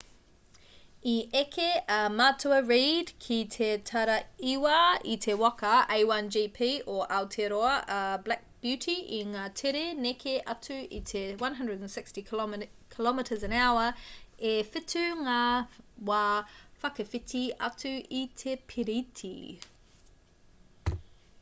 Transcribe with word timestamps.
i 1.09 1.11
eke 1.39 1.65
a 1.95 1.97
matua 2.19 2.59
reid 2.69 3.09
ki 3.25 3.35
te 3.55 3.67
taraiwa 3.89 4.77
i 5.15 5.17
te 5.25 5.35
waka 5.41 5.73
a1gp 5.97 6.69
o 6.93 6.95
aotearoa 7.17 7.75
a 7.97 7.99
black 8.29 8.47
beauty 8.65 8.95
i 9.19 9.21
ngā 9.35 9.45
tere 9.61 9.83
neke 10.07 10.33
atu 10.55 10.79
i 11.01 11.03
te 11.11 11.23
160km/h 11.35 13.85
e 14.55 14.57
whitu 14.73 15.05
ngā 15.29 15.43
wā 16.11 16.25
whakawhiti 16.85 17.45
atu 17.69 17.93
i 18.23 18.25
te 18.45 18.59
piriti 18.73 19.31